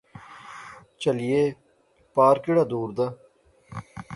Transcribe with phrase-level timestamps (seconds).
[1.01, 1.41] چہلیے،
[2.13, 3.07] پار کیہڑا دور دا